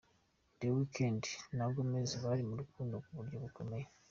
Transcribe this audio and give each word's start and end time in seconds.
The 0.59 0.67
Weekend 0.75 1.23
na 1.55 1.65
Gomez 1.73 2.11
bari 2.23 2.43
mu 2.49 2.55
rukundo 2.61 2.93
ku 3.03 3.09
buryo 3.17 3.37
bukomeye. 3.43 3.85